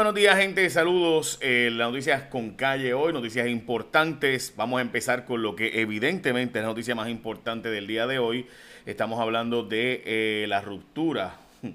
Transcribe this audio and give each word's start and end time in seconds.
Buenos 0.00 0.14
días, 0.14 0.38
gente. 0.38 0.70
Saludos. 0.70 1.38
Eh, 1.42 1.68
las 1.70 1.90
noticias 1.90 2.22
con 2.22 2.52
calle 2.52 2.94
hoy, 2.94 3.12
noticias 3.12 3.46
importantes. 3.46 4.54
Vamos 4.56 4.78
a 4.78 4.80
empezar 4.80 5.26
con 5.26 5.42
lo 5.42 5.54
que 5.54 5.82
evidentemente 5.82 6.58
es 6.58 6.62
la 6.62 6.70
noticia 6.70 6.94
más 6.94 7.10
importante 7.10 7.68
del 7.68 7.86
día 7.86 8.06
de 8.06 8.18
hoy. 8.18 8.46
Estamos 8.86 9.20
hablando 9.20 9.62
de 9.62 10.02
eh, 10.06 10.46
la 10.48 10.62
ruptura. 10.62 11.36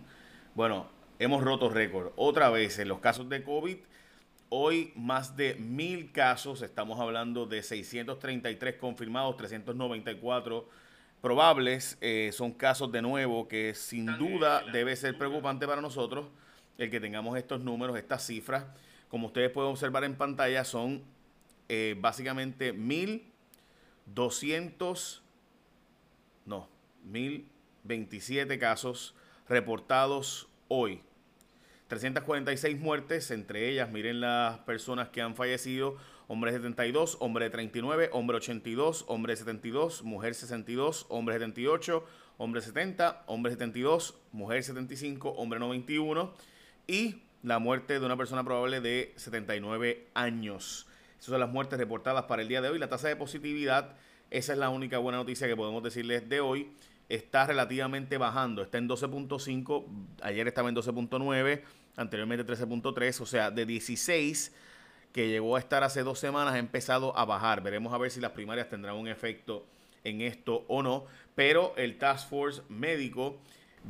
Bueno, 0.55 0.87
hemos 1.19 1.43
roto 1.43 1.69
récord. 1.69 2.13
Otra 2.15 2.49
vez 2.49 2.79
en 2.79 2.87
los 2.87 2.97
casos 2.97 3.29
de 3.29 3.43
COVID. 3.43 3.77
Hoy 4.49 4.91
más 4.95 5.37
de 5.37 5.53
mil 5.53 6.11
casos. 6.11 6.63
Estamos 6.63 6.99
hablando 6.99 7.45
de 7.45 7.61
633 7.61 8.77
confirmados, 8.77 9.37
394 9.37 10.67
probables. 11.21 11.99
Eh, 12.01 12.31
son 12.33 12.53
casos 12.53 12.91
de 12.91 13.03
nuevo 13.03 13.47
que 13.47 13.75
sin 13.75 14.07
duda 14.17 14.63
debe 14.73 14.95
ser 14.95 15.15
preocupante 15.15 15.67
para 15.67 15.79
nosotros 15.79 16.25
el 16.77 16.89
que 16.89 16.99
tengamos 16.99 17.37
estos 17.37 17.61
números, 17.61 17.97
estas 17.97 18.25
cifras. 18.25 18.65
Como 19.09 19.27
ustedes 19.27 19.51
pueden 19.51 19.69
observar 19.71 20.03
en 20.03 20.15
pantalla, 20.15 20.65
son 20.65 21.03
eh, 21.69 21.95
básicamente 21.99 22.73
1.200, 22.73 25.21
no, 26.45 26.67
1.027 27.09 28.59
casos 28.59 29.15
reportados 29.47 30.49
hoy. 30.67 31.01
346 31.87 32.79
muertes, 32.79 33.29
entre 33.29 33.69
ellas, 33.69 33.91
miren 33.91 34.19
las 34.19 34.57
personas 34.59 35.09
que 35.09 35.21
han 35.21 35.35
fallecido, 35.35 35.97
hombre 36.27 36.51
72, 36.51 37.17
hombre 37.19 37.51
39, 37.51 38.09
hombre 38.11 38.37
82, 38.37 39.05
hombre 39.07 39.35
72, 39.35 40.03
mujer 40.03 40.33
62, 40.33 41.05
hombre 41.09 41.35
78, 41.35 42.03
hombre 42.37 42.61
70, 42.61 43.23
hombre 43.27 43.51
72, 43.51 44.15
mujer 44.31 44.63
75, 44.63 45.29
hombre 45.29 45.59
91 45.59 46.33
y 46.87 47.21
la 47.43 47.59
muerte 47.59 47.99
de 47.99 48.05
una 48.05 48.17
persona 48.17 48.43
probable 48.43 48.81
de 48.81 49.13
79 49.17 50.07
años. 50.13 50.87
Esas 51.13 51.25
son 51.25 51.39
las 51.39 51.49
muertes 51.49 51.77
reportadas 51.77 52.25
para 52.25 52.41
el 52.41 52.47
día 52.47 52.61
de 52.61 52.69
hoy. 52.69 52.79
La 52.79 52.89
tasa 52.89 53.07
de 53.07 53.15
positividad, 53.15 53.95
esa 54.31 54.53
es 54.53 54.59
la 54.59 54.69
única 54.69 54.97
buena 54.97 55.19
noticia 55.19 55.47
que 55.47 55.55
podemos 55.55 55.83
decirles 55.83 56.27
de 56.27 56.39
hoy, 56.39 56.71
está 57.09 57.45
relativamente 57.45 58.17
bajando. 58.17 58.61
Está 58.61 58.77
en 58.77 58.89
12.5, 58.89 59.85
ayer 60.21 60.47
estaba 60.47 60.69
en 60.69 60.75
12.9, 60.75 61.61
anteriormente 61.97 62.45
13.3, 62.45 63.21
o 63.21 63.25
sea, 63.25 63.51
de 63.51 63.65
16 63.65 64.53
que 65.15 65.29
llegó 65.29 65.55
a 65.55 65.59
estar 65.59 65.81
hace 65.81 66.03
dos 66.03 66.19
semanas 66.19 66.55
ha 66.55 66.59
empezado 66.59 67.17
a 67.17 67.23
bajar. 67.23 67.63
Veremos 67.63 67.93
a 67.93 67.97
ver 67.97 68.11
si 68.11 68.19
las 68.19 68.31
primarias 68.31 68.67
tendrán 68.67 68.97
un 68.97 69.07
efecto 69.07 69.65
en 70.03 70.19
esto 70.19 70.65
o 70.67 70.83
no. 70.83 71.05
Pero 71.35 71.73
el 71.77 71.97
Task 71.97 72.27
Force 72.27 72.61
médico 72.67 73.37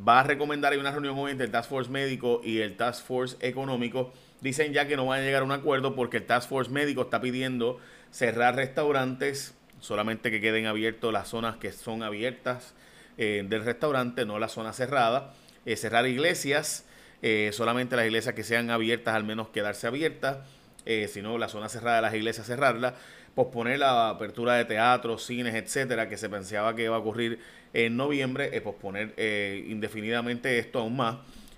va 0.07 0.21
a 0.21 0.23
recomendar, 0.23 0.73
hay 0.73 0.79
una 0.79 0.91
reunión 0.91 1.17
hoy 1.17 1.31
entre 1.31 1.45
el 1.45 1.51
Task 1.51 1.69
Force 1.69 1.89
médico 1.89 2.41
y 2.43 2.59
el 2.59 2.75
Task 2.75 3.05
Force 3.05 3.38
económico. 3.39 4.13
Dicen 4.41 4.73
ya 4.73 4.88
que 4.88 4.95
no 4.95 5.05
van 5.05 5.21
a 5.21 5.23
llegar 5.23 5.41
a 5.41 5.45
un 5.45 5.51
acuerdo 5.51 5.95
porque 5.95 6.17
el 6.17 6.25
Task 6.25 6.49
Force 6.49 6.71
médico 6.71 7.03
está 7.03 7.21
pidiendo 7.21 7.79
cerrar 8.11 8.55
restaurantes, 8.55 9.55
solamente 9.79 10.31
que 10.31 10.41
queden 10.41 10.66
abiertos 10.66 11.11
las 11.13 11.29
zonas 11.29 11.57
que 11.57 11.71
son 11.71 12.03
abiertas 12.03 12.73
eh, 13.17 13.43
del 13.47 13.63
restaurante, 13.63 14.25
no 14.25 14.39
la 14.39 14.49
zona 14.49 14.73
cerrada. 14.73 15.33
Eh, 15.66 15.75
cerrar 15.77 16.05
iglesias, 16.05 16.85
eh, 17.21 17.49
solamente 17.53 17.95
las 17.95 18.05
iglesias 18.05 18.35
que 18.35 18.43
sean 18.43 18.69
abiertas, 18.69 19.16
al 19.16 19.23
menos 19.23 19.49
quedarse 19.49 19.88
abiertas. 19.88 20.38
si 20.85 21.21
no, 21.23 21.39
la 21.39 21.47
zona 21.47 21.67
cerrada 21.67 21.95
de 21.95 22.01
las 22.03 22.13
iglesias 22.13 22.45
cerrarla 22.45 22.93
posponer 23.36 23.80
la 23.80 24.09
apertura 24.09 24.55
de 24.55 24.66
teatros, 24.66 25.25
cines, 25.25 25.53
etcétera, 25.53 26.09
que 26.09 26.17
se 26.17 26.30
pensaba 26.30 26.75
que 26.75 26.86
iba 26.86 26.95
a 26.95 27.00
ocurrir 27.00 27.39
en 27.73 27.97
noviembre, 27.97 28.50
eh, 28.53 28.61
posponer 28.61 29.14
eh, 29.17 29.66
indefinidamente 29.67 30.58
esto 30.58 30.80
aún 30.80 30.95
más. 30.95 31.17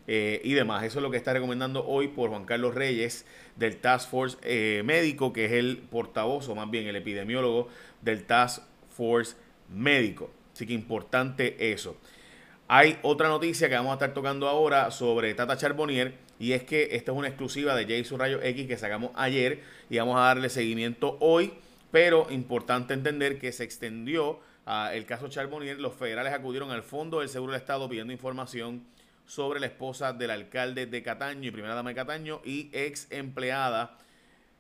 Eh, 0.10 0.40
y 0.46 0.54
demás. 0.54 0.86
Eso 0.86 1.00
es 1.00 1.04
lo 1.04 1.12
que 1.12 1.18
está 1.18 1.34
recomendando 1.34 1.86
hoy 1.86 2.08
por 2.08 2.30
Juan 2.30 2.46
Carlos 2.46 2.74
Reyes 2.74 3.26
del 3.58 3.76
Task 3.76 4.10
Force 4.10 4.38
Médico, 4.82 5.34
que 5.34 5.44
es 5.44 5.52
el 5.52 5.80
portavoz 5.80 6.48
o 6.48 6.56
más 6.56 6.72
bien 6.72 6.88
el 6.88 6.96
epidemiólogo 6.96 7.68
del 8.02 8.24
Task 8.24 8.64
Force 8.96 9.36
Médico. 9.68 10.32
Así 10.54 10.66
que 10.66 10.72
importante 10.72 11.74
eso. 11.74 11.98
Hay 12.70 13.00
otra 13.02 13.28
noticia 13.28 13.68
que 13.68 13.76
vamos 13.76 13.92
a 13.92 13.94
estar 13.96 14.14
tocando 14.14 14.48
ahora 14.48 14.92
sobre 14.92 15.34
Tata 15.34 15.58
Charbonnier 15.58 16.14
y 16.40 16.54
es 16.54 16.64
que 16.64 16.96
esta 16.96 17.12
es 17.12 17.18
una 17.18 17.28
exclusiva 17.28 17.76
de 17.76 17.86
Jason 17.86 18.18
Rayo 18.18 18.42
X 18.42 18.66
que 18.66 18.78
sacamos 18.78 19.12
ayer 19.16 19.62
y 19.90 19.98
vamos 19.98 20.18
a 20.18 20.22
darle 20.22 20.50
seguimiento 20.50 21.18
hoy 21.20 21.52
pero 21.92 22.28
importante 22.30 22.94
entender 22.94 23.40
que 23.40 23.52
se 23.52 23.64
extendió 23.64 24.40
a 24.66 24.94
el 24.94 25.06
caso 25.06 25.28
Charbonnier. 25.30 25.80
Los 25.80 25.94
federales 25.94 26.34
acudieron 26.34 26.72
al 26.72 26.84
Fondo 26.84 27.20
del 27.20 27.30
Seguro 27.30 27.54
del 27.54 27.62
Estado 27.62 27.88
pidiendo 27.88 28.14
información 28.14 28.84
sobre 29.26 29.60
la 29.60 29.68
esposa 29.68 30.14
del 30.14 30.32
alcalde 30.32 30.86
de 30.86 31.04
Cataño 31.04 31.48
y 31.48 31.52
primera 31.52 31.76
dama 31.76 31.90
de 31.90 31.96
Cataño 31.96 32.42
y 32.46 32.70
ex 32.74 33.08
empleada 33.12 33.98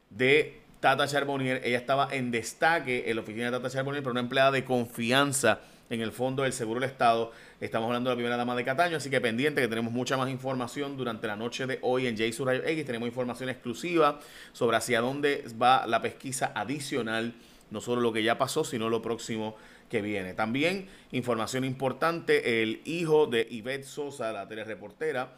de 0.10 0.62
Tata 0.80 1.08
Charbonnier. 1.08 1.62
Ella 1.64 1.78
estaba 1.78 2.08
en 2.12 2.32
destaque 2.32 3.10
en 3.10 3.16
la 3.16 3.22
oficina 3.22 3.46
de 3.46 3.52
Tata 3.52 3.70
Charbonnier, 3.70 4.04
pero 4.04 4.12
una 4.12 4.22
empleada 4.22 4.52
de 4.52 4.64
confianza 4.64 5.62
en 5.90 6.02
el 6.02 6.12
Fondo 6.12 6.44
del 6.44 6.54
Seguro 6.54 6.80
del 6.80 6.90
Estado. 6.90 7.32
Estamos 7.62 7.88
hablando 7.88 8.10
de 8.10 8.16
la 8.16 8.18
primera 8.18 8.38
dama 8.38 8.56
de 8.56 8.64
Cataño, 8.64 8.98
así 8.98 9.10
que 9.10 9.22
pendiente 9.22 9.62
que 9.62 9.68
tenemos 9.68 9.92
mucha 9.92 10.18
más 10.18 10.30
información 10.30 10.98
durante 10.98 11.28
la 11.28 11.36
noche 11.36 11.66
de 11.66 11.80
hoy 11.82 12.08
en 12.08 12.18
J 12.18 12.44
Rayo 12.44 12.64
X. 12.64 12.86
Tenemos 12.86 13.08
información 13.08 13.50
exclusiva 13.50 14.20
sobre 14.52 14.78
hacia 14.78 15.02
dónde 15.02 15.46
va 15.62 15.88
la 15.88 16.02
pesquisa 16.02 16.52
adicional, 16.56 17.34
no 17.72 17.82
solo 17.82 18.02
lo 18.02 18.14
que 18.14 18.24
ya 18.24 18.38
pasó, 18.38 18.64
sino 18.64 18.90
lo 18.90 19.02
próximo 19.02 19.56
que 19.90 20.02
viene. 20.02 20.34
También 20.34 20.88
información 21.12 21.64
importante, 21.64 22.62
el 22.62 22.82
hijo 22.86 23.28
de 23.28 23.48
Ivette 23.50 23.86
Sosa, 23.86 24.32
la 24.32 24.48
telereportera, 24.48 25.36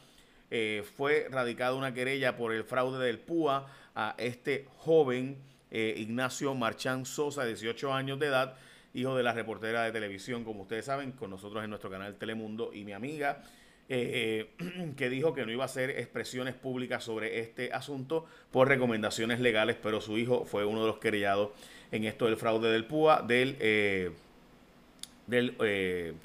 eh, 0.51 0.83
fue 0.97 1.27
radicada 1.29 1.75
una 1.75 1.93
querella 1.93 2.35
por 2.35 2.53
el 2.53 2.63
fraude 2.63 3.05
del 3.05 3.19
PUA 3.19 3.67
a 3.93 4.16
este 4.17 4.66
joven 4.77 5.37
eh, 5.71 5.93
Ignacio 5.97 6.55
Marchán 6.55 7.05
Sosa, 7.05 7.43
de 7.43 7.49
18 7.49 7.93
años 7.93 8.19
de 8.19 8.27
edad, 8.27 8.55
hijo 8.94 9.16
de 9.16 9.23
la 9.23 9.33
reportera 9.33 9.83
de 9.83 9.91
televisión, 9.91 10.44
como 10.44 10.63
ustedes 10.63 10.85
saben, 10.85 11.11
con 11.11 11.29
nosotros 11.29 11.63
en 11.63 11.69
nuestro 11.69 11.89
canal 11.89 12.16
Telemundo, 12.16 12.72
y 12.73 12.83
mi 12.83 12.94
amiga, 12.94 13.44
eh, 13.88 14.47
eh, 14.59 14.94
que 14.97 15.09
dijo 15.09 15.33
que 15.33 15.45
no 15.45 15.51
iba 15.51 15.63
a 15.63 15.66
hacer 15.66 15.89
expresiones 15.91 16.55
públicas 16.55 17.03
sobre 17.03 17.39
este 17.39 17.73
asunto 17.73 18.25
por 18.51 18.67
recomendaciones 18.67 19.39
legales, 19.39 19.78
pero 19.81 20.01
su 20.01 20.17
hijo 20.17 20.45
fue 20.45 20.66
uno 20.66 20.81
de 20.81 20.88
los 20.88 20.99
querellados 20.99 21.51
en 21.91 22.03
esto 22.03 22.25
del 22.25 22.38
fraude 22.38 22.72
del 22.72 22.85
PUA 22.85 23.23
del, 23.23 23.57
eh, 23.59 24.11
del 25.28 25.55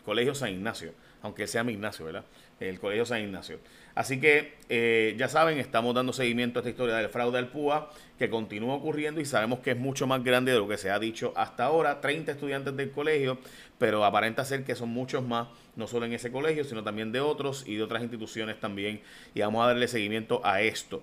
Colegio 0.04 0.34
San 0.34 0.50
Ignacio, 0.50 0.92
aunque 1.22 1.47
sea 1.47 1.64
mi 1.64 1.72
Ignacio, 1.72 2.04
¿verdad? 2.04 2.24
El 2.69 2.80
Colegio 2.80 3.06
San 3.06 3.22
Ignacio. 3.22 3.58
Así 3.94 4.20
que 4.20 4.54
eh, 4.69 5.14
ya 5.16 5.28
saben, 5.28 5.58
estamos 5.58 5.94
dando 5.94 6.12
seguimiento 6.12 6.58
a 6.58 6.60
esta 6.60 6.70
historia 6.70 6.97
del 6.97 7.08
fraude 7.08 7.38
al 7.38 7.48
PUA 7.48 7.91
que 8.19 8.28
continúa 8.28 8.75
ocurriendo 8.75 9.20
y 9.20 9.25
sabemos 9.25 9.60
que 9.60 9.72
es 9.72 9.76
mucho 9.76 10.06
más 10.06 10.25
grande 10.25 10.52
de 10.52 10.58
lo 10.58 10.66
que 10.66 10.78
se 10.78 10.91
ha 10.91 10.98
dicho 10.98 11.32
hasta 11.36 11.64
ahora. 11.64 12.00
30 12.00 12.32
estudiantes 12.32 12.76
del 12.76 12.91
colegio, 12.91 13.38
pero 13.78 14.04
aparenta 14.04 14.44
ser 14.44 14.64
que 14.64 14.74
son 14.74 14.88
muchos 14.88 15.24
más, 15.24 15.48
no 15.76 15.86
solo 15.86 16.06
en 16.06 16.12
ese 16.12 16.32
colegio, 16.32 16.64
sino 16.64 16.82
también 16.82 17.12
de 17.12 17.20
otros 17.20 17.64
y 17.66 17.76
de 17.76 17.82
otras 17.82 18.03
instituciones 18.03 18.58
también. 18.58 19.00
Y 19.34 19.41
vamos 19.41 19.62
a 19.62 19.69
darle 19.69 19.86
seguimiento 19.86 20.41
a 20.44 20.60
esto. 20.60 21.03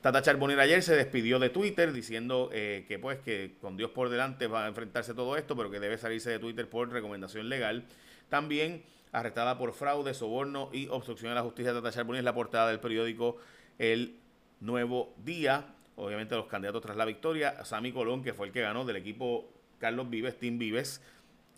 Tata 0.00 0.22
Charbonnier 0.22 0.60
ayer 0.60 0.82
se 0.82 0.96
despidió 0.96 1.38
de 1.38 1.50
Twitter 1.50 1.92
diciendo 1.92 2.48
eh, 2.54 2.86
que 2.88 2.98
pues 2.98 3.18
que 3.18 3.52
con 3.60 3.76
Dios 3.76 3.90
por 3.90 4.08
delante 4.08 4.46
va 4.46 4.64
a 4.64 4.68
enfrentarse 4.68 5.12
todo 5.12 5.36
esto, 5.36 5.54
pero 5.56 5.70
que 5.70 5.78
debe 5.78 5.98
salirse 5.98 6.30
de 6.30 6.38
Twitter 6.38 6.70
por 6.70 6.90
recomendación 6.90 7.50
legal. 7.50 7.84
También 8.30 8.82
arrestada 9.12 9.58
por 9.58 9.72
fraude, 9.72 10.14
soborno 10.14 10.70
y 10.72 10.88
obstrucción 10.88 11.32
a 11.32 11.34
la 11.34 11.42
justicia. 11.42 11.72
Tata 11.72 11.90
Charbonnier 11.90 12.20
es 12.20 12.24
la 12.24 12.34
portada 12.34 12.68
del 12.68 12.80
periódico 12.80 13.38
El 13.78 14.16
Nuevo 14.60 15.14
Día. 15.24 15.74
Obviamente 15.96 16.34
los 16.34 16.46
candidatos 16.46 16.82
tras 16.82 16.96
la 16.96 17.04
victoria. 17.04 17.64
Sammy 17.64 17.92
Colón, 17.92 18.22
que 18.22 18.32
fue 18.32 18.46
el 18.46 18.52
que 18.52 18.60
ganó 18.60 18.84
del 18.84 18.96
equipo 18.96 19.52
Carlos 19.78 20.08
Vives, 20.08 20.38
Team 20.38 20.58
Vives, 20.58 21.02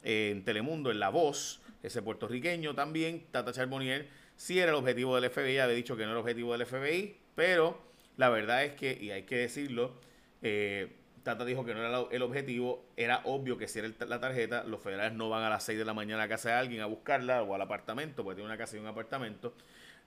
en 0.02 0.44
Telemundo, 0.44 0.90
en 0.90 0.98
La 0.98 1.10
Voz, 1.10 1.60
ese 1.82 2.02
puertorriqueño 2.02 2.74
también. 2.74 3.26
Tata 3.30 3.52
Charbonnier 3.52 4.08
sí 4.36 4.58
era 4.58 4.70
el 4.70 4.76
objetivo 4.76 5.18
del 5.20 5.30
FBI, 5.30 5.58
había 5.58 5.74
dicho 5.74 5.96
que 5.96 6.04
no 6.04 6.10
era 6.10 6.18
el 6.18 6.22
objetivo 6.22 6.56
del 6.56 6.66
FBI, 6.66 7.16
pero 7.34 7.80
la 8.16 8.28
verdad 8.30 8.64
es 8.64 8.72
que, 8.74 8.98
y 9.00 9.10
hay 9.10 9.22
que 9.24 9.36
decirlo, 9.36 9.94
eh, 10.42 10.96
Tata 11.22 11.44
dijo 11.44 11.64
que 11.64 11.74
no 11.74 11.80
era 11.80 12.04
el 12.10 12.22
objetivo, 12.22 12.84
era 12.96 13.20
obvio 13.24 13.56
que 13.56 13.68
si 13.68 13.78
era 13.78 13.88
la 14.06 14.18
tarjeta, 14.18 14.64
los 14.64 14.80
federales 14.80 15.12
no 15.12 15.28
van 15.28 15.44
a 15.44 15.50
las 15.50 15.62
6 15.64 15.78
de 15.78 15.84
la 15.84 15.94
mañana 15.94 16.24
a 16.24 16.28
casa 16.28 16.50
de 16.50 16.54
alguien 16.56 16.80
a 16.80 16.86
buscarla 16.86 17.42
o 17.42 17.54
al 17.54 17.62
apartamento, 17.62 18.24
porque 18.24 18.36
tiene 18.36 18.48
una 18.48 18.58
casa 18.58 18.76
y 18.76 18.80
un 18.80 18.86
apartamento. 18.86 19.54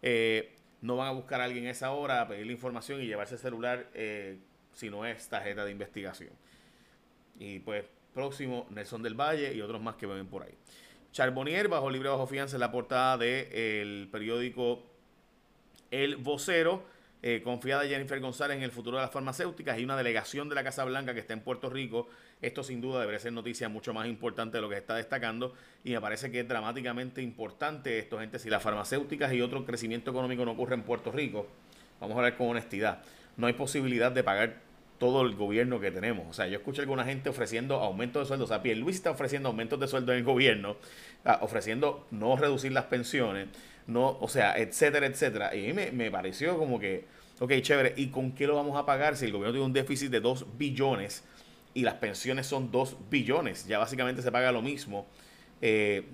Eh, 0.01 0.53
no 0.81 0.97
van 0.97 1.07
a 1.07 1.11
buscar 1.11 1.39
a 1.41 1.45
alguien 1.45 1.67
a 1.67 1.71
esa 1.71 1.91
hora 1.91 2.21
a 2.21 2.27
pedirle 2.27 2.51
información 2.51 3.01
y 3.01 3.05
llevarse 3.05 3.35
el 3.35 3.39
celular 3.39 3.87
eh, 3.93 4.39
si 4.73 4.89
no 4.89 5.05
es 5.05 5.27
tarjeta 5.29 5.63
de 5.63 5.71
investigación. 5.71 6.31
Y 7.39 7.59
pues 7.59 7.85
próximo, 8.13 8.67
Nelson 8.69 9.01
del 9.01 9.13
Valle 9.13 9.53
y 9.53 9.61
otros 9.61 9.81
más 9.81 9.95
que 9.95 10.05
ven 10.05 10.27
por 10.27 10.43
ahí. 10.43 10.53
Charbonnier 11.11 11.69
bajo 11.69 11.89
libre 11.89 12.09
bajo 12.09 12.27
fianza 12.27 12.57
en 12.57 12.59
la 12.59 12.71
portada 12.71 13.17
del 13.17 14.09
periódico 14.11 14.83
El 15.91 16.17
Vocero 16.17 16.83
eh, 17.21 17.41
confiada 17.43 17.85
Jennifer 17.85 18.19
González 18.19 18.57
en 18.57 18.63
el 18.63 18.71
futuro 18.71 18.97
de 18.97 19.03
las 19.03 19.11
farmacéuticas 19.11 19.79
y 19.79 19.83
una 19.83 19.97
delegación 19.97 20.47
de 20.49 20.55
la 20.55 20.63
Casa 20.63 20.83
Blanca 20.83 21.13
que 21.13 21.19
está 21.19 21.33
en 21.33 21.41
Puerto 21.41 21.69
Rico. 21.69 22.07
Esto 22.41 22.63
sin 22.63 22.81
duda 22.81 22.99
debería 22.99 23.19
ser 23.19 23.33
noticia 23.33 23.69
mucho 23.69 23.93
más 23.93 24.07
importante 24.07 24.57
de 24.57 24.61
lo 24.61 24.69
que 24.69 24.77
está 24.77 24.95
destacando 24.95 25.53
y 25.83 25.91
me 25.91 26.01
parece 26.01 26.29
que 26.31 26.41
es 26.41 26.47
dramáticamente 26.47 27.21
importante 27.21 27.97
esto, 27.97 28.19
gente. 28.19 28.37
Si 28.39 28.49
las 28.49 28.61
farmacéuticas 28.61 29.33
y 29.33 29.41
otro 29.41 29.65
crecimiento 29.65 30.11
económico 30.11 30.45
no 30.45 30.51
ocurre 30.51 30.75
en 30.75 30.83
Puerto 30.83 31.11
Rico, 31.11 31.47
vamos 31.99 32.15
a 32.15 32.19
hablar 32.19 32.37
con 32.37 32.49
honestidad. 32.49 33.01
no 33.37 33.47
hay 33.47 33.53
posibilidad 33.53 34.11
de 34.11 34.23
pagar 34.23 34.65
todo 34.97 35.21
el 35.23 35.35
gobierno 35.35 35.79
que 35.79 35.91
tenemos. 35.91 36.27
O 36.29 36.33
sea, 36.33 36.47
yo 36.47 36.57
escucho 36.57 36.81
a 36.81 36.83
alguna 36.83 37.03
gente 37.03 37.29
ofreciendo 37.29 37.75
aumento 37.75 38.19
de 38.19 38.25
sueldo. 38.25 38.45
O 38.45 38.47
sea, 38.47 38.61
Luis 38.75 38.95
está 38.95 39.11
ofreciendo 39.11 39.49
aumentos 39.49 39.79
de 39.79 39.87
sueldo 39.87 40.11
en 40.13 40.19
el 40.19 40.23
gobierno, 40.23 40.77
ofreciendo 41.41 42.07
no 42.11 42.35
reducir 42.37 42.71
las 42.71 42.85
pensiones, 42.85 43.47
no, 43.87 44.17
o 44.19 44.27
sea, 44.27 44.57
etcétera, 44.57 45.05
etcétera. 45.05 45.55
Y 45.55 45.69
a 45.69 45.73
mí 45.73 45.91
me, 45.91 46.11
pareció 46.11 46.57
como 46.57 46.79
que, 46.79 47.05
ok, 47.39 47.53
chévere, 47.61 47.93
¿y 47.97 48.07
con 48.07 48.31
qué 48.33 48.47
lo 48.47 48.55
vamos 48.55 48.77
a 48.77 48.85
pagar 48.85 49.15
si 49.15 49.25
el 49.25 49.31
gobierno 49.31 49.53
tiene 49.53 49.65
un 49.65 49.73
déficit 49.73 50.09
de 50.09 50.21
2 50.21 50.57
billones 50.57 51.23
y 51.73 51.83
las 51.83 51.95
pensiones 51.95 52.47
son 52.47 52.71
2 52.71 52.97
billones? 53.09 53.67
Ya 53.67 53.77
básicamente 53.77 54.21
se 54.21 54.31
paga 54.31 54.51
lo 54.51 54.61
mismo 54.61 55.05
eh, 55.61 56.05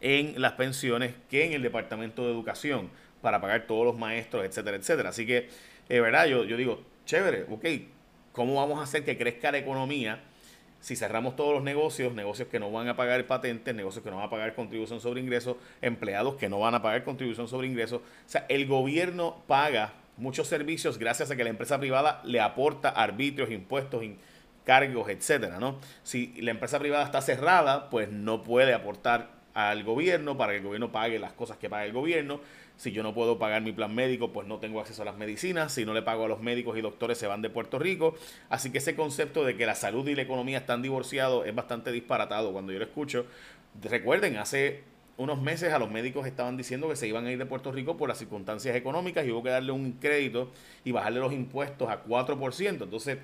en 0.00 0.40
las 0.40 0.52
pensiones 0.52 1.14
que 1.28 1.44
en 1.44 1.52
el 1.52 1.62
Departamento 1.62 2.24
de 2.24 2.32
Educación 2.32 2.90
para 3.20 3.40
pagar 3.40 3.66
todos 3.66 3.84
los 3.84 3.98
maestros, 3.98 4.44
etcétera, 4.44 4.76
etcétera. 4.76 5.08
Así 5.10 5.26
que, 5.26 5.48
eh, 5.88 6.00
verdad, 6.00 6.26
yo, 6.26 6.44
yo 6.44 6.56
digo, 6.56 6.82
chévere, 7.04 7.46
ok, 7.50 7.66
¿cómo 8.32 8.54
vamos 8.54 8.78
a 8.78 8.84
hacer 8.84 9.04
que 9.04 9.18
crezca 9.18 9.50
la 9.50 9.58
economía 9.58 10.22
si 10.80 10.96
cerramos 10.96 11.36
todos 11.36 11.54
los 11.54 11.62
negocios, 11.62 12.12
negocios 12.14 12.48
que 12.48 12.58
no 12.58 12.70
van 12.72 12.88
a 12.88 12.96
pagar 12.96 13.24
patentes, 13.26 13.74
negocios 13.74 14.02
que 14.02 14.10
no 14.10 14.16
van 14.16 14.26
a 14.26 14.30
pagar 14.30 14.54
contribución 14.54 15.00
sobre 15.00 15.20
ingresos, 15.20 15.56
empleados 15.82 16.36
que 16.36 16.48
no 16.48 16.58
van 16.58 16.74
a 16.74 16.82
pagar 16.82 17.04
contribución 17.04 17.48
sobre 17.48 17.68
ingresos? 17.68 18.00
O 18.00 18.28
sea, 18.28 18.46
el 18.48 18.66
gobierno 18.66 19.42
paga 19.46 19.92
muchos 20.16 20.48
servicios 20.48 20.98
gracias 20.98 21.30
a 21.30 21.36
que 21.36 21.44
la 21.44 21.50
empresa 21.50 21.78
privada 21.78 22.20
le 22.24 22.40
aporta 22.40 22.90
arbitrios, 22.90 23.50
impuestos, 23.50 24.02
cargos, 24.64 25.08
etcétera, 25.08 25.58
¿no? 25.58 25.78
Si 26.02 26.40
la 26.40 26.50
empresa 26.50 26.78
privada 26.78 27.04
está 27.04 27.20
cerrada, 27.20 27.90
pues 27.90 28.10
no 28.10 28.42
puede 28.42 28.74
aportar 28.74 29.39
al 29.54 29.84
gobierno 29.84 30.36
para 30.36 30.52
que 30.52 30.58
el 30.58 30.64
gobierno 30.64 30.92
pague 30.92 31.18
las 31.18 31.32
cosas 31.32 31.56
que 31.58 31.68
paga 31.68 31.84
el 31.84 31.92
gobierno. 31.92 32.40
Si 32.76 32.92
yo 32.92 33.02
no 33.02 33.12
puedo 33.12 33.38
pagar 33.38 33.62
mi 33.62 33.72
plan 33.72 33.94
médico, 33.94 34.32
pues 34.32 34.46
no 34.46 34.58
tengo 34.58 34.80
acceso 34.80 35.02
a 35.02 35.04
las 35.04 35.16
medicinas. 35.16 35.72
Si 35.72 35.84
no 35.84 35.92
le 35.92 36.02
pago 36.02 36.24
a 36.24 36.28
los 36.28 36.40
médicos 36.40 36.78
y 36.78 36.80
doctores, 36.80 37.18
se 37.18 37.26
van 37.26 37.42
de 37.42 37.50
Puerto 37.50 37.78
Rico. 37.78 38.14
Así 38.48 38.70
que 38.70 38.78
ese 38.78 38.94
concepto 38.96 39.44
de 39.44 39.56
que 39.56 39.66
la 39.66 39.74
salud 39.74 40.06
y 40.08 40.14
la 40.14 40.22
economía 40.22 40.58
están 40.58 40.80
divorciados 40.80 41.46
es 41.46 41.54
bastante 41.54 41.92
disparatado 41.92 42.52
cuando 42.52 42.72
yo 42.72 42.78
lo 42.78 42.84
escucho. 42.84 43.26
Recuerden, 43.82 44.38
hace 44.38 44.84
unos 45.18 45.42
meses 45.42 45.74
a 45.74 45.78
los 45.78 45.90
médicos 45.90 46.26
estaban 46.26 46.56
diciendo 46.56 46.88
que 46.88 46.96
se 46.96 47.06
iban 47.06 47.26
a 47.26 47.32
ir 47.32 47.38
de 47.38 47.44
Puerto 47.44 47.70
Rico 47.70 47.98
por 47.98 48.08
las 48.08 48.16
circunstancias 48.16 48.74
económicas 48.74 49.26
y 49.26 49.30
hubo 49.30 49.42
que 49.42 49.50
darle 49.50 49.72
un 49.72 49.92
crédito 49.92 50.50
y 50.82 50.92
bajarle 50.92 51.20
los 51.20 51.34
impuestos 51.34 51.90
a 51.90 52.02
4%. 52.02 52.84
Entonces, 52.84 53.18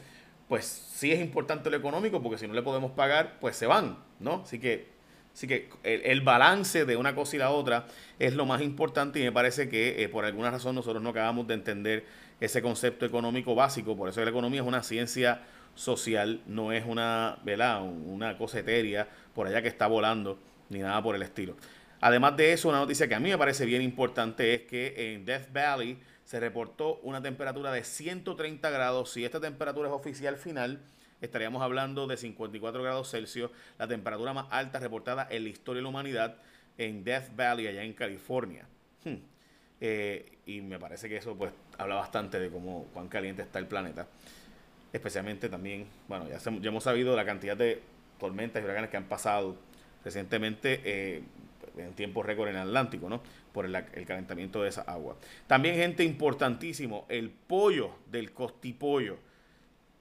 pues 0.48 0.66
sí 0.66 1.12
es 1.12 1.20
importante 1.20 1.70
lo 1.70 1.76
económico 1.78 2.22
porque 2.22 2.36
si 2.36 2.46
no 2.46 2.52
le 2.52 2.62
podemos 2.62 2.90
pagar, 2.90 3.38
pues 3.40 3.56
se 3.56 3.66
van, 3.66 3.96
¿no? 4.20 4.42
Así 4.44 4.58
que 4.58 4.95
Así 5.36 5.46
que 5.46 5.68
el, 5.82 6.22
balance 6.22 6.86
de 6.86 6.96
una 6.96 7.14
cosa 7.14 7.36
y 7.36 7.38
la 7.38 7.50
otra 7.50 7.84
es 8.18 8.34
lo 8.34 8.46
más 8.46 8.62
importante 8.62 9.20
y 9.20 9.22
me 9.22 9.32
parece 9.32 9.68
que 9.68 10.02
eh, 10.02 10.08
por 10.08 10.24
alguna 10.24 10.50
razón 10.50 10.74
nosotros 10.74 11.02
no 11.02 11.10
acabamos 11.10 11.46
de 11.46 11.52
entender 11.52 12.06
ese 12.40 12.62
concepto 12.62 13.04
económico 13.04 13.54
básico. 13.54 13.94
Por 13.94 14.08
eso 14.08 14.24
la 14.24 14.30
economía 14.30 14.62
es 14.62 14.66
una 14.66 14.82
ciencia 14.82 15.42
social, 15.74 16.40
no 16.46 16.72
es 16.72 16.86
una, 16.86 17.36
¿verdad? 17.44 17.82
una 17.82 18.38
cosa 18.38 18.60
etérea 18.60 19.06
por 19.34 19.46
allá 19.46 19.60
que 19.60 19.68
está 19.68 19.86
volando 19.86 20.38
ni 20.70 20.78
nada 20.78 21.02
por 21.02 21.14
el 21.14 21.20
estilo. 21.20 21.54
Además 22.00 22.34
de 22.38 22.54
eso, 22.54 22.70
una 22.70 22.78
noticia 22.78 23.06
que 23.06 23.14
a 23.14 23.20
mí 23.20 23.28
me 23.28 23.36
parece 23.36 23.66
bien 23.66 23.82
importante 23.82 24.54
es 24.54 24.62
que 24.62 25.12
en 25.12 25.26
Death 25.26 25.52
Valley 25.52 25.98
se 26.24 26.40
reportó 26.40 26.98
una 27.02 27.20
temperatura 27.20 27.72
de 27.72 27.84
130 27.84 28.70
grados. 28.70 29.12
Si 29.12 29.22
esta 29.22 29.38
temperatura 29.38 29.90
es 29.90 29.94
oficial 29.94 30.38
final, 30.38 30.80
estaríamos 31.20 31.62
hablando 31.62 32.06
de 32.06 32.16
54 32.16 32.82
grados 32.82 33.10
Celsius, 33.10 33.50
la 33.78 33.88
temperatura 33.88 34.32
más 34.32 34.46
alta 34.50 34.78
reportada 34.78 35.26
en 35.30 35.44
la 35.44 35.48
historia 35.48 35.78
de 35.78 35.82
la 35.82 35.88
humanidad 35.88 36.36
en 36.78 37.04
Death 37.04 37.34
Valley, 37.34 37.66
allá 37.66 37.82
en 37.82 37.92
California. 37.92 38.66
Hmm. 39.04 39.16
Eh, 39.80 40.38
y 40.46 40.60
me 40.62 40.78
parece 40.78 41.08
que 41.08 41.16
eso 41.16 41.36
pues 41.36 41.52
habla 41.78 41.96
bastante 41.96 42.38
de 42.38 42.50
cómo 42.50 42.86
cuán 42.92 43.08
caliente 43.08 43.42
está 43.42 43.58
el 43.58 43.66
planeta. 43.66 44.06
Especialmente 44.92 45.48
también, 45.48 45.86
bueno, 46.08 46.28
ya, 46.28 46.38
ya 46.38 46.68
hemos 46.68 46.84
sabido 46.84 47.14
la 47.16 47.24
cantidad 47.24 47.56
de 47.56 47.82
tormentas 48.18 48.62
y 48.62 48.64
huracanes 48.64 48.90
que 48.90 48.96
han 48.96 49.04
pasado 49.04 49.56
recientemente 50.04 50.80
eh, 50.84 51.22
en 51.76 51.92
tiempo 51.94 52.22
récord 52.22 52.48
en 52.48 52.56
el 52.56 52.62
Atlántico, 52.62 53.08
¿no? 53.08 53.20
Por 53.52 53.66
el, 53.66 53.74
el, 53.74 54.06
calentamiento 54.06 54.62
de 54.62 54.70
esa 54.70 54.82
agua. 54.82 55.16
También, 55.46 55.76
gente 55.76 56.04
importantísimo, 56.04 57.04
el 57.08 57.30
pollo 57.30 57.90
del 58.10 58.32
costipollo 58.32 59.18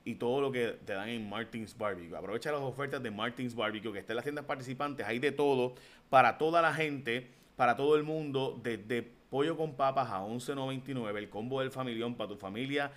y 0.06 0.16
todo 0.16 0.40
lo 0.40 0.52
que 0.52 0.78
te 0.86 0.94
dan 0.94 1.10
en 1.10 1.28
Martins 1.28 1.76
Barbecue. 1.78 2.16
Aprovecha 2.16 2.52
las 2.52 2.62
ofertas 2.62 3.02
de 3.02 3.10
Martins 3.10 3.56
Barbecue, 3.56 3.92
que 3.92 4.00
está 4.00 4.14
en 4.14 4.18
las 4.18 4.24
tiendas 4.24 4.46
participantes, 4.46 5.06
hay 5.06 5.18
de 5.20 5.32
todo, 5.32 5.74
para 6.10 6.38
toda 6.38 6.62
la 6.62 6.74
gente, 6.74 7.28
para 7.56 7.76
todo 7.76 7.96
el 7.96 8.04
mundo, 8.04 8.60
desde 8.64 9.02
pollo 9.32 9.58
con 9.58 9.76
papas 9.76 10.12
a 10.12 10.20
11.99, 10.22 11.18
el 11.18 11.30
combo 11.30 11.60
del 11.60 11.72
familión 11.72 12.16
para 12.16 12.30
tu 12.30 12.38
familia 12.38 12.92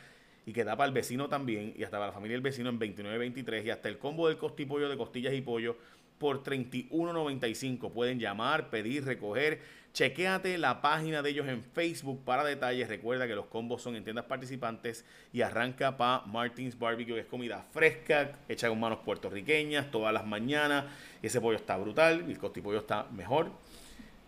y 0.44 0.52
que 0.52 0.64
da 0.64 0.76
para 0.76 0.88
el 0.88 0.94
vecino 0.94 1.28
también, 1.28 1.74
y 1.76 1.82
hasta 1.82 1.96
para 1.96 2.06
la 2.06 2.12
familia 2.12 2.34
del 2.34 2.42
vecino 2.42 2.70
en 2.70 2.78
29.23, 2.78 3.64
y 3.64 3.70
hasta 3.70 3.88
el 3.88 3.98
combo 3.98 4.28
del 4.28 4.38
costipollo 4.38 4.88
de 4.88 4.96
costillas 4.96 5.34
y 5.34 5.40
pollo 5.40 5.76
por 6.18 6.42
31.95. 6.42 7.90
Pueden 7.92 8.18
llamar, 8.18 8.70
pedir, 8.70 9.04
recoger 9.04 9.60
Chequéate 9.92 10.58
la 10.58 10.80
página 10.80 11.22
de 11.22 11.30
ellos 11.30 11.48
en 11.48 11.62
Facebook 11.62 12.24
para 12.24 12.44
detalles. 12.44 12.88
Recuerda 12.88 13.26
que 13.26 13.34
los 13.34 13.46
combos 13.46 13.82
son 13.82 13.96
en 13.96 14.04
tiendas 14.04 14.26
participantes 14.26 15.04
y 15.32 15.42
arranca 15.42 15.96
para 15.96 16.24
Martins 16.26 16.78
Barbecue, 16.78 17.14
que 17.14 17.20
es 17.20 17.26
comida 17.26 17.62
fresca, 17.72 18.38
hecha 18.48 18.68
con 18.68 18.78
manos 18.78 19.00
puertorriqueñas 19.04 19.90
todas 19.90 20.12
las 20.12 20.24
mañanas. 20.24 20.84
Ese 21.20 21.40
pollo 21.40 21.56
está 21.56 21.76
brutal, 21.76 22.24
el 22.28 22.38
costipollo 22.38 22.78
está 22.78 23.04
mejor. 23.04 23.50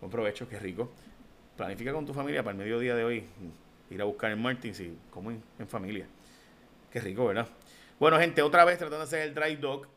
Buen 0.01 0.11
provecho, 0.11 0.49
qué 0.49 0.59
rico. 0.59 0.91
Planifica 1.55 1.93
con 1.93 2.05
tu 2.05 2.13
familia 2.13 2.43
para 2.43 2.51
el 2.53 2.57
mediodía 2.57 2.95
de 2.95 3.03
hoy 3.03 3.25
ir 3.89 4.01
a 4.01 4.05
buscar 4.05 4.31
en 4.31 4.41
Martins 4.41 4.79
y 4.79 4.97
comer 5.09 5.37
en 5.59 5.67
familia. 5.67 6.07
Qué 6.91 6.99
rico, 6.99 7.27
¿verdad? 7.27 7.47
Bueno, 7.99 8.19
gente, 8.19 8.41
otra 8.41 8.65
vez 8.65 8.77
tratando 8.77 8.97
de 8.97 9.03
hacer 9.03 9.21
el 9.21 9.35
dry 9.35 9.55
dog. 9.55 9.87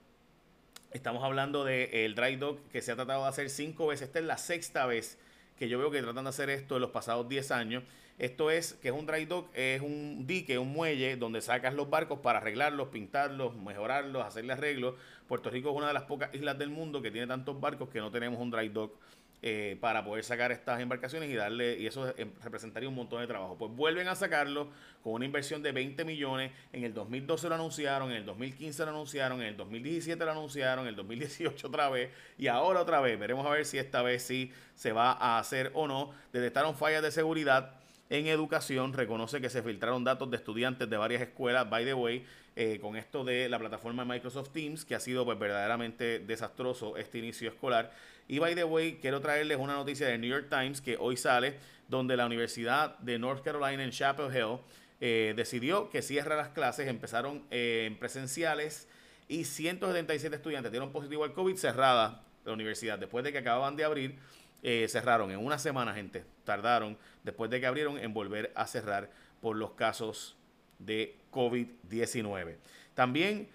Estamos 0.93 1.25
hablando 1.25 1.65
del 1.65 2.15
dry 2.15 2.37
dog 2.37 2.61
que 2.71 2.83
se 2.83 2.93
ha 2.93 2.97
tratado 2.97 3.23
de 3.23 3.29
hacer 3.29 3.51
cinco 3.51 3.89
veces. 3.89 4.09
Esta 4.09 4.21
es 4.21 4.25
la 4.27 4.37
sexta 4.37 4.87
vez 4.87 5.19
que 5.57 5.69
yo 5.69 5.79
veo 5.79 5.91
que 5.91 6.03
tratan 6.03 6.25
de 6.25 6.31
hacer 6.31 6.51
esto 6.51 6.77
en 6.77 6.83
los 6.83 6.91
pasados 6.91 7.29
10 7.29 7.51
años. 7.51 7.83
Esto 8.19 8.51
es, 8.51 8.75
que 8.75 8.89
es 8.89 8.95
un 8.95 9.07
dry 9.07 9.25
dock, 9.25 9.51
es 9.55 9.81
un 9.81 10.25
dique, 10.27 10.57
un 10.59 10.73
muelle 10.73 11.17
donde 11.17 11.41
sacas 11.41 11.75
los 11.75 11.91
barcos 11.91 12.21
para 12.21 12.39
arreglarlos, 12.39 12.89
pintarlos, 12.89 13.57
mejorarlos, 13.57 14.25
hacerle 14.25 14.53
arreglos. 14.53 14.95
Puerto 15.27 15.51
Rico 15.51 15.71
es 15.71 15.77
una 15.77 15.89
de 15.89 15.95
las 15.95 16.05
pocas 16.05 16.33
islas 16.33 16.57
del 16.59 16.71
mundo 16.71 17.03
que 17.03 17.11
tiene 17.11 17.27
tantos 17.27 17.61
barcos 17.61 17.89
que 17.89 17.99
no 17.99 18.11
tenemos 18.13 18.39
un 18.41 18.51
dry 18.51 18.69
dock 18.69 18.95
eh, 19.43 19.77
para 19.81 20.05
poder 20.05 20.25
sacar 20.25 20.53
estas 20.53 20.81
embarcaciones 20.81 21.29
y 21.29 21.35
darle, 21.35 21.79
y 21.79 21.87
eso 21.87 22.09
eh, 22.17 22.27
representaría 22.43 22.89
un 22.89 22.95
montón 22.95 23.21
de 23.21 23.27
trabajo. 23.27 23.59
Pues 23.59 23.71
vuelven 23.73 24.09
a 24.09 24.15
sacarlo 24.15 24.71
con 25.03 25.13
una 25.13 25.27
inversión 25.27 25.63
de 25.63 25.73
20 25.73 26.05
millones. 26.05 26.51
En 26.73 26.83
el 26.83 26.95
2012 26.95 27.49
lo 27.49 27.55
anunciaron, 27.55 28.11
en 28.11 28.17
el 28.17 28.25
2015 28.25 28.85
lo 28.85 28.91
anunciaron, 28.91 29.41
en 29.43 29.49
el 29.49 29.57
2017 29.57 30.25
lo 30.25 30.31
anunciaron, 30.31 30.85
en 30.85 30.89
el 30.89 30.97
2018 30.97 31.67
otra 31.67 31.91
vez 31.91 32.11
y 32.39 32.47
ahora 32.47 32.81
otra 32.81 33.01
vez. 33.01 33.19
Veremos 33.19 33.47
a 33.47 33.51
ver 33.51 33.67
si 33.67 33.77
esta 33.79 34.01
vez 34.01 34.23
sí 34.23 34.51
se 34.75 34.93
va 34.93 35.13
a 35.13 35.39
hacer 35.39 35.71
o 35.75 35.87
no. 35.87 36.13
Detectaron 36.33 36.75
fallas 36.75 37.03
de 37.03 37.11
seguridad 37.11 37.84
en 38.11 38.27
educación. 38.27 38.93
Reconoce 38.93 39.41
que 39.41 39.51
se 39.51 39.63
filtraron 39.63 40.05
datos 40.05 40.31
de 40.31 40.37
estudiantes 40.37 40.89
de 40.89 40.97
varias 40.97 41.23
escuelas, 41.23 41.69
by 41.69 41.85
the 41.85 41.95
way, 41.95 42.25
eh, 42.57 42.79
con 42.81 42.97
esto 42.97 43.25
de 43.25 43.49
la 43.49 43.59
plataforma 43.59 44.05
Microsoft 44.05 44.51
Teams, 44.51 44.85
que 44.85 44.95
ha 44.95 45.01
sido 45.01 45.25
pues 45.25 45.39
verdaderamente 45.39 46.21
desastroso 46.21 46.97
este 46.97 47.19
inicio 47.19 47.49
escolar. 47.49 47.93
Y 48.29 48.39
by 48.39 48.55
the 48.55 48.65
way, 48.65 48.99
quiero 49.01 49.21
traerles 49.21 49.59
una 49.59 49.75
noticia 49.75 50.07
del 50.07 50.21
New 50.21 50.31
York 50.31 50.47
Times 50.49 50.81
que 50.81 50.97
hoy 50.99 51.17
sale, 51.17 51.59
donde 51.89 52.17
la 52.17 52.27
Universidad 52.27 52.99
de 52.99 53.19
North 53.19 53.43
Carolina 53.43 53.85
en 53.85 53.91
Chapel 53.91 54.35
Hill 54.35 54.59
eh, 55.01 55.35
decidió 55.37 55.91
que 55.91 56.01
cierra 56.01 56.37
las 56.37 56.49
clases, 56.49 56.89
empezaron 56.89 57.43
eh, 57.51 57.85
en 57.87 57.99
presenciales 57.99 58.89
y 59.29 59.45
177 59.45 60.37
estudiantes 60.37 60.71
dieron 60.71 60.93
positivo 60.93 61.25
al 61.25 61.33
COVID 61.33 61.57
cerrada 61.57 62.23
la 62.45 62.53
universidad. 62.53 62.99
Después 62.99 63.25
de 63.25 63.33
que 63.33 63.39
acababan 63.39 63.77
de 63.77 63.85
abrir, 63.85 64.17
eh, 64.65 64.87
cerraron 64.89 65.31
en 65.31 65.39
una 65.39 65.59
semana, 65.59 65.95
gente. 65.95 66.25
Tardaron, 66.45 66.99
después 67.23 67.49
de 67.51 67.61
que 67.61 67.67
abrieron, 67.67 67.99
en 67.99 68.13
volver 68.13 68.53
a 68.57 68.67
cerrar 68.67 69.11
por 69.41 69.55
los 69.55 69.73
casos 69.73 70.37
de 70.81 71.17
COVID-19. 71.31 72.57
También 72.95 73.49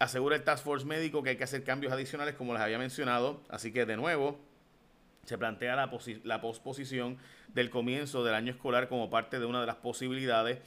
asegura 0.00 0.34
el 0.34 0.42
Task 0.42 0.64
Force 0.64 0.84
médico 0.84 1.22
que 1.22 1.30
hay 1.30 1.36
que 1.36 1.44
hacer 1.44 1.62
cambios 1.62 1.92
adicionales, 1.92 2.34
como 2.34 2.52
les 2.52 2.62
había 2.62 2.78
mencionado. 2.78 3.40
Así 3.48 3.72
que, 3.72 3.86
de 3.86 3.96
nuevo, 3.96 4.40
se 5.24 5.38
plantea 5.38 5.76
la, 5.76 5.90
la 6.24 6.40
posposición 6.40 7.18
del 7.54 7.70
comienzo 7.70 8.24
del 8.24 8.34
año 8.34 8.52
escolar 8.52 8.88
como 8.88 9.10
parte 9.10 9.38
de 9.38 9.46
una 9.46 9.60
de 9.60 9.66
las 9.66 9.76
posibilidades. 9.76 10.58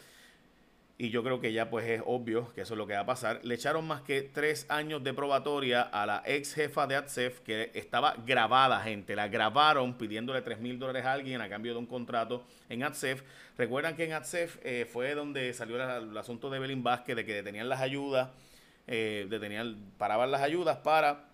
Y 0.97 1.09
yo 1.09 1.23
creo 1.23 1.41
que 1.41 1.51
ya 1.51 1.69
pues 1.69 1.85
es 1.89 2.01
obvio 2.05 2.53
que 2.53 2.61
eso 2.61 2.73
es 2.73 2.77
lo 2.77 2.87
que 2.87 2.93
va 2.93 3.01
a 3.01 3.05
pasar. 3.05 3.41
Le 3.43 3.55
echaron 3.55 3.85
más 3.85 4.01
que 4.01 4.21
tres 4.21 4.65
años 4.69 5.03
de 5.03 5.13
probatoria 5.13 5.81
a 5.81 6.05
la 6.05 6.23
ex 6.25 6.53
jefa 6.53 6.87
de 6.87 6.95
ATSEF 6.95 7.41
que 7.41 7.69
estaba 7.73 8.15
grabada, 8.25 8.79
gente. 8.79 9.13
La 9.13 9.27
grabaron 9.27 9.97
pidiéndole 9.97 10.41
3 10.41 10.59
mil 10.59 10.79
dólares 10.79 11.03
a 11.05 11.11
alguien 11.11 11.41
a 11.41 11.49
cambio 11.49 11.73
de 11.73 11.79
un 11.79 11.85
contrato 11.85 12.45
en 12.69 12.83
ATSEF. 12.83 13.23
Recuerdan 13.57 13.97
que 13.97 14.05
en 14.05 14.13
ATSEF 14.13 14.57
eh, 14.63 14.87
fue 14.89 15.15
donde 15.15 15.53
salió 15.53 15.75
el 15.75 16.17
asunto 16.17 16.49
de 16.49 16.59
Belín 16.59 16.81
Vázquez 16.81 17.17
de 17.17 17.25
que 17.25 17.33
detenían 17.33 17.67
las 17.67 17.81
ayudas, 17.81 18.29
eh, 18.87 19.27
detenían, 19.29 19.75
paraban 19.97 20.31
las 20.31 20.41
ayudas 20.41 20.77
para 20.77 21.25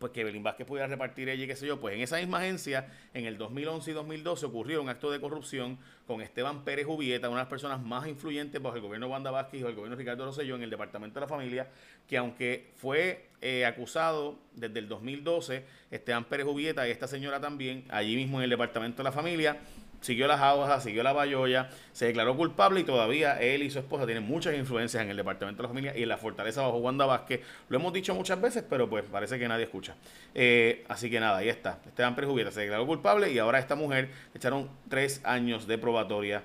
pues 0.00 0.12
que 0.12 0.24
Belín 0.24 0.42
Vázquez 0.42 0.66
pudiera 0.66 0.88
repartir 0.88 1.28
ella 1.28 1.44
y 1.44 1.46
qué 1.46 1.54
sé 1.54 1.66
yo, 1.66 1.78
pues 1.78 1.94
en 1.94 2.00
esa 2.00 2.16
misma 2.16 2.38
agencia, 2.38 2.88
en 3.12 3.26
el 3.26 3.36
2011 3.36 3.90
y 3.90 3.94
2012 3.94 4.46
ocurrió 4.46 4.80
un 4.80 4.88
acto 4.88 5.10
de 5.10 5.20
corrupción 5.20 5.78
con 6.06 6.22
Esteban 6.22 6.64
Pérez 6.64 6.86
Ubieta, 6.88 7.28
una 7.28 7.36
de 7.36 7.42
las 7.42 7.50
personas 7.50 7.82
más 7.82 8.08
influyentes 8.08 8.62
bajo 8.62 8.76
el 8.76 8.82
gobierno 8.82 9.06
de 9.06 9.12
Wanda 9.12 9.30
Vázquez 9.30 9.60
y 9.60 9.64
el 9.64 9.74
gobierno 9.74 9.96
de 9.96 10.00
Ricardo 10.00 10.24
Rosselló 10.24 10.56
en 10.56 10.62
el 10.62 10.70
Departamento 10.70 11.20
de 11.20 11.26
la 11.26 11.28
Familia, 11.28 11.68
que 12.08 12.16
aunque 12.16 12.70
fue 12.76 13.28
eh, 13.42 13.66
acusado 13.66 14.38
desde 14.54 14.78
el 14.78 14.88
2012, 14.88 15.66
Esteban 15.90 16.24
Pérez 16.24 16.46
Ubieta 16.46 16.88
y 16.88 16.92
esta 16.92 17.06
señora 17.06 17.38
también, 17.38 17.84
allí 17.90 18.16
mismo 18.16 18.38
en 18.38 18.44
el 18.44 18.50
Departamento 18.50 19.02
de 19.02 19.04
la 19.04 19.12
Familia, 19.12 19.58
siguió 20.00 20.26
las 20.26 20.40
aguas, 20.40 20.82
siguió 20.82 21.02
la 21.02 21.12
bayoya, 21.12 21.68
se 21.92 22.06
declaró 22.06 22.36
culpable 22.36 22.80
y 22.80 22.84
todavía 22.84 23.40
él 23.40 23.62
y 23.62 23.70
su 23.70 23.78
esposa 23.78 24.06
tienen 24.06 24.24
muchas 24.24 24.54
influencias 24.54 25.02
en 25.02 25.10
el 25.10 25.16
Departamento 25.16 25.62
de 25.62 25.64
la 25.64 25.68
Familia 25.68 25.96
y 25.96 26.02
en 26.02 26.08
la 26.08 26.16
fortaleza 26.16 26.62
bajo 26.62 26.78
Wanda 26.78 27.06
Vázquez. 27.06 27.40
Lo 27.68 27.78
hemos 27.78 27.92
dicho 27.92 28.14
muchas 28.14 28.40
veces, 28.40 28.64
pero 28.68 28.88
pues 28.88 29.04
parece 29.04 29.38
que 29.38 29.48
nadie 29.48 29.64
escucha. 29.64 29.94
Eh, 30.34 30.84
así 30.88 31.10
que 31.10 31.20
nada, 31.20 31.38
ahí 31.38 31.48
está. 31.48 31.78
Esteban 31.86 32.14
Prejubieta 32.14 32.50
se 32.50 32.60
declaró 32.60 32.86
culpable 32.86 33.30
y 33.30 33.38
ahora 33.38 33.58
esta 33.58 33.74
mujer 33.74 34.10
le 34.32 34.38
echaron 34.38 34.68
tres 34.88 35.20
años 35.24 35.66
de 35.66 35.78
probatoria. 35.78 36.42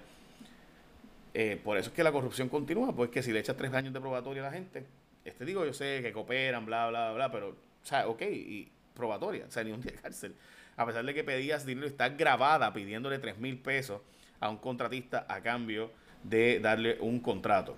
Eh, 1.33 1.59
por 1.63 1.77
eso 1.77 1.89
es 1.89 1.95
que 1.95 2.03
la 2.03 2.11
corrupción 2.11 2.47
continúa, 2.47 2.95
pues 2.95 3.09
que 3.09 3.21
si 3.21 3.33
le 3.33 3.39
echas 3.39 3.57
tres 3.57 3.73
años 3.73 3.93
de 3.93 3.99
probatoria 3.99 4.41
a 4.41 4.45
la 4.45 4.51
gente, 4.53 4.85
este 5.25 5.43
digo, 5.43 5.65
yo 5.65 5.73
sé 5.73 5.99
que 6.01 6.13
cooperan, 6.13 6.65
bla, 6.65 6.87
bla, 6.87 7.11
bla, 7.11 7.31
pero, 7.31 7.49
o 7.49 7.85
sea, 7.85 8.07
ok, 8.07 8.21
y 8.21 8.71
probatoria, 8.95 9.45
o 9.47 9.51
sea, 9.51 9.63
ni 9.63 9.71
un 9.71 9.81
día 9.81 9.91
de 9.91 9.99
cárcel 9.99 10.35
a 10.77 10.85
pesar 10.85 11.05
de 11.05 11.13
que 11.13 11.23
pedías 11.23 11.65
dinero, 11.65 11.87
está 11.87 12.09
grabada 12.09 12.73
pidiéndole 12.73 13.19
3 13.19 13.37
mil 13.37 13.57
pesos 13.57 14.01
a 14.39 14.49
un 14.49 14.57
contratista 14.57 15.25
a 15.29 15.41
cambio 15.41 15.91
de 16.23 16.59
darle 16.59 16.97
un 16.99 17.19
contrato. 17.19 17.77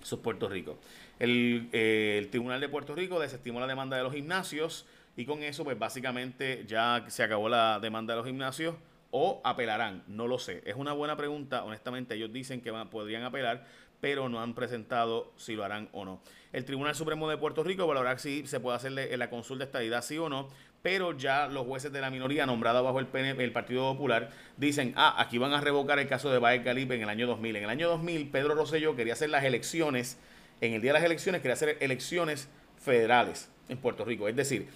Eso 0.00 0.16
es 0.16 0.20
Puerto 0.22 0.48
Rico. 0.48 0.78
El, 1.18 1.68
eh, 1.72 2.18
el, 2.18 2.28
Tribunal 2.28 2.60
de 2.60 2.68
Puerto 2.68 2.94
Rico 2.94 3.18
desestimó 3.18 3.58
la 3.58 3.66
demanda 3.66 3.96
de 3.96 4.02
los 4.02 4.12
gimnasios 4.12 4.86
y 5.16 5.24
con 5.24 5.42
eso 5.42 5.64
pues 5.64 5.78
básicamente 5.78 6.64
ya 6.66 7.04
se 7.08 7.22
acabó 7.22 7.48
la 7.48 7.80
demanda 7.80 8.12
de 8.12 8.18
los 8.18 8.26
gimnasios 8.26 8.76
o 9.10 9.40
apelarán, 9.44 10.04
no 10.06 10.28
lo 10.28 10.38
sé. 10.38 10.62
Es 10.66 10.76
una 10.76 10.92
buena 10.92 11.16
pregunta, 11.16 11.64
honestamente 11.64 12.14
ellos 12.14 12.32
dicen 12.32 12.60
que 12.60 12.72
podrían 12.90 13.24
apelar, 13.24 13.66
pero 14.00 14.28
no 14.28 14.40
han 14.40 14.54
presentado 14.54 15.32
si 15.36 15.54
lo 15.54 15.64
harán 15.64 15.88
o 15.92 16.04
no. 16.04 16.20
El 16.52 16.64
Tribunal 16.64 16.94
Supremo 16.94 17.28
de 17.28 17.36
Puerto 17.36 17.62
Rico 17.64 17.86
valorará 17.86 18.18
si 18.18 18.46
se 18.46 18.60
puede 18.60 18.76
hacerle 18.76 19.14
la 19.16 19.28
consulta 19.28 19.64
estadidad 19.64 20.02
sí 20.02 20.16
o 20.18 20.28
no, 20.28 20.48
pero 20.82 21.16
ya 21.16 21.48
los 21.48 21.66
jueces 21.66 21.92
de 21.92 22.00
la 22.00 22.10
minoría 22.10 22.46
nombrada 22.46 22.80
bajo 22.80 23.00
el, 23.00 23.08
el 23.14 23.52
Partido 23.52 23.92
Popular 23.92 24.30
dicen, 24.56 24.92
ah, 24.96 25.16
aquí 25.18 25.38
van 25.38 25.52
a 25.52 25.60
revocar 25.60 25.98
el 25.98 26.06
caso 26.06 26.30
de 26.30 26.38
Baez 26.38 26.64
Galip 26.64 26.92
en 26.92 27.02
el 27.02 27.08
año 27.08 27.26
2000. 27.26 27.56
En 27.56 27.64
el 27.64 27.70
año 27.70 27.88
2000, 27.88 28.30
Pedro 28.30 28.54
Rosselló 28.54 28.94
quería 28.94 29.14
hacer 29.14 29.30
las 29.30 29.44
elecciones, 29.44 30.18
en 30.60 30.74
el 30.74 30.80
día 30.80 30.92
de 30.92 30.98
las 31.00 31.04
elecciones 31.04 31.42
quería 31.42 31.54
hacer 31.54 31.76
elecciones 31.80 32.48
federales 32.78 33.50
en 33.68 33.78
Puerto 33.78 34.04
Rico, 34.04 34.28
es 34.28 34.36
decir, 34.36 34.68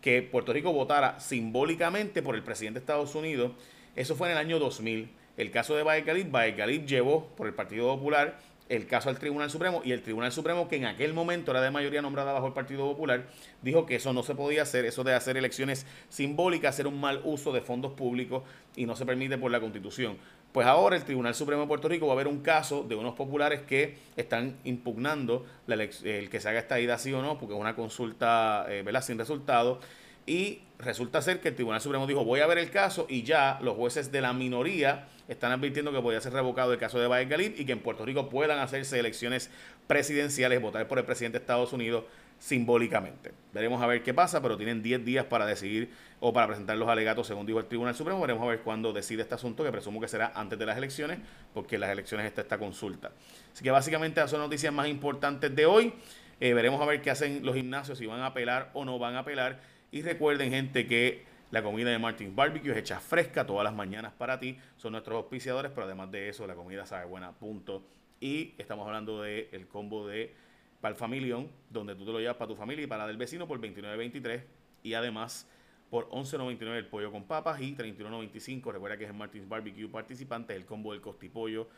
que 0.00 0.20
Puerto 0.20 0.52
Rico 0.52 0.72
votara 0.72 1.20
simbólicamente 1.20 2.22
por 2.22 2.34
el 2.34 2.42
presidente 2.42 2.80
de 2.80 2.82
Estados 2.82 3.14
Unidos. 3.14 3.52
Eso 3.94 4.16
fue 4.16 4.28
en 4.28 4.32
el 4.32 4.38
año 4.38 4.58
2000. 4.58 5.10
El 5.36 5.50
caso 5.50 5.76
de 5.76 5.84
Baez 5.84 6.04
Galip, 6.04 6.30
Baez 6.30 6.56
Galip 6.56 6.86
llevó 6.86 7.28
por 7.36 7.46
el 7.46 7.54
Partido 7.54 7.86
Popular 7.94 8.38
el 8.72 8.86
caso 8.86 9.10
al 9.10 9.18
Tribunal 9.18 9.50
Supremo 9.50 9.82
y 9.84 9.92
el 9.92 10.02
Tribunal 10.02 10.32
Supremo, 10.32 10.66
que 10.66 10.76
en 10.76 10.86
aquel 10.86 11.12
momento 11.12 11.50
era 11.50 11.60
de 11.60 11.70
mayoría 11.70 12.00
nombrada 12.00 12.32
bajo 12.32 12.46
el 12.46 12.54
Partido 12.54 12.86
Popular, 12.86 13.26
dijo 13.60 13.84
que 13.84 13.96
eso 13.96 14.14
no 14.14 14.22
se 14.22 14.34
podía 14.34 14.62
hacer, 14.62 14.86
eso 14.86 15.04
de 15.04 15.12
hacer 15.12 15.36
elecciones 15.36 15.86
simbólicas, 16.08 16.74
hacer 16.74 16.86
un 16.86 16.98
mal 16.98 17.20
uso 17.24 17.52
de 17.52 17.60
fondos 17.60 17.92
públicos 17.92 18.42
y 18.74 18.86
no 18.86 18.96
se 18.96 19.04
permite 19.04 19.36
por 19.36 19.50
la 19.50 19.60
Constitución. 19.60 20.16
Pues 20.52 20.66
ahora 20.66 20.96
el 20.96 21.04
Tribunal 21.04 21.34
Supremo 21.34 21.62
de 21.62 21.68
Puerto 21.68 21.88
Rico 21.88 22.06
va 22.06 22.14
a 22.14 22.16
ver 22.16 22.28
un 22.28 22.40
caso 22.40 22.82
de 22.82 22.94
unos 22.94 23.14
populares 23.14 23.60
que 23.60 23.96
están 24.16 24.56
impugnando 24.64 25.44
el 25.66 26.30
que 26.30 26.40
se 26.40 26.48
haga 26.48 26.58
esta 26.58 26.80
ida 26.80 26.96
sí 26.96 27.12
o 27.12 27.20
no, 27.20 27.38
porque 27.38 27.54
es 27.54 27.60
una 27.60 27.76
consulta 27.76 28.66
eh, 28.68 28.84
sin 29.02 29.18
resultado. 29.18 29.80
Y 30.26 30.60
resulta 30.78 31.22
ser 31.22 31.40
que 31.40 31.48
el 31.48 31.54
Tribunal 31.54 31.80
Supremo 31.80 32.06
dijo, 32.06 32.24
voy 32.24 32.40
a 32.40 32.46
ver 32.46 32.58
el 32.58 32.70
caso 32.70 33.06
y 33.08 33.22
ya 33.22 33.58
los 33.62 33.76
jueces 33.76 34.12
de 34.12 34.20
la 34.20 34.32
minoría 34.32 35.08
están 35.28 35.52
advirtiendo 35.52 35.92
que 35.92 36.00
podría 36.00 36.20
ser 36.20 36.32
revocado 36.32 36.72
el 36.72 36.78
caso 36.78 36.98
de 36.98 37.06
Baez 37.06 37.28
Galip 37.28 37.58
y 37.58 37.64
que 37.64 37.72
en 37.72 37.80
Puerto 37.80 38.04
Rico 38.04 38.28
puedan 38.28 38.58
hacerse 38.58 38.98
elecciones 38.98 39.50
presidenciales, 39.86 40.60
votar 40.60 40.86
por 40.88 40.98
el 40.98 41.04
presidente 41.04 41.38
de 41.38 41.42
Estados 41.42 41.72
Unidos 41.72 42.04
simbólicamente. 42.38 43.32
Veremos 43.52 43.80
a 43.80 43.86
ver 43.86 44.02
qué 44.02 44.12
pasa, 44.12 44.42
pero 44.42 44.56
tienen 44.56 44.82
10 44.82 45.04
días 45.04 45.24
para 45.26 45.46
decidir 45.46 45.90
o 46.18 46.32
para 46.32 46.48
presentar 46.48 46.76
los 46.76 46.88
alegatos, 46.88 47.28
según 47.28 47.46
dijo 47.46 47.60
el 47.60 47.66
Tribunal 47.66 47.94
Supremo. 47.94 48.20
Veremos 48.20 48.42
a 48.42 48.46
ver 48.46 48.60
cuándo 48.60 48.92
decide 48.92 49.22
este 49.22 49.36
asunto, 49.36 49.62
que 49.62 49.70
presumo 49.70 50.00
que 50.00 50.08
será 50.08 50.32
antes 50.34 50.58
de 50.58 50.66
las 50.66 50.76
elecciones, 50.76 51.18
porque 51.54 51.76
en 51.76 51.82
las 51.82 51.90
elecciones 51.90 52.26
está 52.26 52.40
esta 52.40 52.58
consulta. 52.58 53.12
Así 53.52 53.62
que 53.62 53.70
básicamente 53.70 54.20
esas 54.20 54.30
son 54.32 54.40
noticias 54.40 54.72
más 54.72 54.88
importantes 54.88 55.54
de 55.54 55.66
hoy. 55.66 55.94
Eh, 56.40 56.52
veremos 56.52 56.82
a 56.82 56.86
ver 56.86 57.00
qué 57.00 57.10
hacen 57.10 57.46
los 57.46 57.54
gimnasios, 57.54 57.98
si 57.98 58.06
van 58.06 58.20
a 58.20 58.26
apelar 58.26 58.70
o 58.74 58.84
no 58.84 58.98
van 58.98 59.14
a 59.14 59.20
apelar. 59.20 59.60
Y 59.92 60.00
recuerden, 60.00 60.50
gente, 60.50 60.86
que 60.86 61.22
la 61.50 61.62
comida 61.62 61.90
de 61.90 61.98
Martins 61.98 62.34
Barbecue 62.34 62.72
es 62.72 62.78
hecha 62.78 62.98
fresca 62.98 63.46
todas 63.46 63.62
las 63.62 63.74
mañanas 63.74 64.14
para 64.14 64.40
ti. 64.40 64.58
Son 64.78 64.92
nuestros 64.92 65.16
auspiciadores, 65.16 65.70
pero 65.70 65.84
además 65.84 66.10
de 66.10 66.30
eso, 66.30 66.46
la 66.46 66.54
comida 66.54 66.86
sabe 66.86 67.04
buena, 67.04 67.32
punto. 67.32 67.84
Y 68.18 68.54
estamos 68.56 68.86
hablando 68.86 69.20
del 69.20 69.48
el 69.52 69.68
combo 69.68 70.06
de 70.08 70.34
Pal 70.80 70.94
Familión, 70.94 71.50
donde 71.68 71.94
tú 71.94 72.06
te 72.06 72.12
lo 72.12 72.20
llevas 72.20 72.36
para 72.36 72.48
tu 72.48 72.56
familia 72.56 72.84
y 72.84 72.86
para 72.86 73.02
la 73.02 73.08
del 73.08 73.18
vecino 73.18 73.46
por 73.46 73.60
29.23. 73.60 74.42
Y 74.82 74.94
además 74.94 75.46
por 75.90 76.08
11.99 76.08 76.74
el 76.74 76.86
pollo 76.86 77.12
con 77.12 77.24
papas 77.24 77.60
y 77.60 77.76
31.95. 77.76 78.72
Recuerda 78.72 78.96
que 78.96 79.04
es 79.04 79.10
el 79.10 79.16
Martins 79.16 79.46
Barbecue 79.46 79.88
participante, 79.88 80.56
el 80.56 80.64
combo 80.64 80.92
del 80.92 81.02
costipollo 81.02 81.68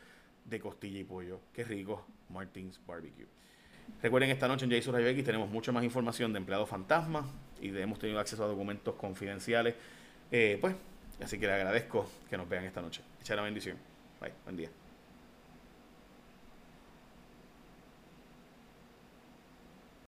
de 0.44 0.60
costilla 0.60 1.00
y 1.00 1.04
pollo. 1.04 1.40
Qué 1.52 1.64
rico, 1.64 2.06
Martins 2.28 2.80
Barbecue. 2.86 3.26
Recuerden, 4.02 4.30
esta 4.30 4.48
noche 4.48 4.66
en 4.66 4.70
Jason 4.70 4.94
Rayo 4.94 5.24
tenemos 5.24 5.48
mucha 5.48 5.72
más 5.72 5.82
información 5.82 6.32
de 6.32 6.38
empleados 6.38 6.68
fantasmas 6.68 7.24
y 7.60 7.76
hemos 7.76 7.98
tenido 7.98 8.20
acceso 8.20 8.44
a 8.44 8.48
documentos 8.48 8.94
confidenciales. 8.96 9.74
Eh, 10.30 10.58
pues, 10.60 10.74
así 11.22 11.38
que 11.38 11.46
les 11.46 11.54
agradezco 11.54 12.06
que 12.28 12.36
nos 12.36 12.48
vean 12.48 12.64
esta 12.64 12.82
noche. 12.82 13.02
Echa 13.20 13.34
la 13.34 13.42
bendición. 13.42 13.78
Bye, 14.20 14.32
buen 14.44 14.56
día. 14.56 14.83